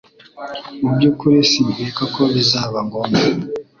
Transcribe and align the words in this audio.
Mubyukuri 0.81 1.37
sinkeka 1.51 2.03
ko 2.13 2.21
bizaba 2.33 2.77
ngombwa 2.87 3.21